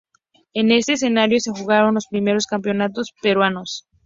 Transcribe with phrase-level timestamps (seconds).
[0.55, 3.85] En este escenario se jugaron los primeros campeonatos peruanos.